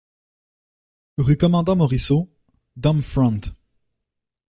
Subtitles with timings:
[1.19, 2.27] Rue Commandant Moriceau,
[2.75, 3.41] Domfront